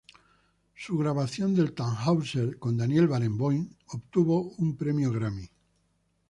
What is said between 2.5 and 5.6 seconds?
con Daniel Barenboim, obtuvo un premio Grammy.